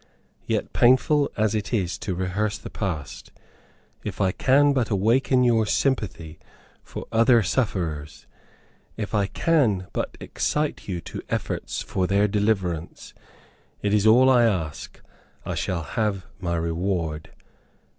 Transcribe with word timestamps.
Yet, 0.47 0.73
painful 0.73 1.29
as 1.37 1.53
it 1.53 1.71
is 1.71 1.95
to 1.99 2.15
rehearse 2.15 2.57
the 2.57 2.71
past, 2.71 3.31
if 4.03 4.19
I 4.19 4.31
can 4.31 4.73
but 4.73 4.89
awaken 4.89 5.43
your 5.43 5.67
sympathy 5.67 6.39
for 6.81 7.05
other 7.11 7.43
sufferers, 7.43 8.25
if 8.97 9.13
I 9.13 9.27
can 9.27 9.85
but 9.93 10.17
excite 10.19 10.87
you 10.87 11.01
to 11.01 11.21
efforts 11.29 11.83
for 11.83 12.07
their 12.07 12.27
deliverance, 12.27 13.13
it 13.83 13.93
is 13.93 14.07
all 14.07 14.27
I 14.27 14.45
ask. 14.45 14.99
I 15.45 15.53
shall 15.53 15.83
have 15.83 16.25
my 16.39 16.55
reward. 16.55 17.29